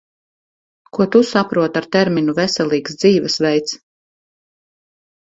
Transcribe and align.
Ko 0.97 1.07
Tu 1.15 1.21
saproti 1.33 1.81
ar 1.83 1.87
terminu 1.97 2.37
"veselīgs 2.41 3.01
dzīvesveids"? 3.05 3.81